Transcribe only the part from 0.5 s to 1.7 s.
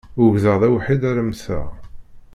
d awḥid ara mmteɣ.